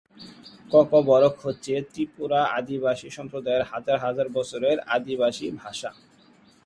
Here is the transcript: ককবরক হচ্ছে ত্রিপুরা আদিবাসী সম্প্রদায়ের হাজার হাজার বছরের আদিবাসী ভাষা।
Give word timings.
ককবরক 0.71 1.35
হচ্ছে 1.43 1.73
ত্রিপুরা 1.91 2.39
আদিবাসী 2.57 3.09
সম্প্রদায়ের 3.17 3.63
হাজার 3.71 3.97
হাজার 4.05 4.27
বছরের 4.37 4.77
আদিবাসী 4.95 5.47
ভাষা। 5.61 5.89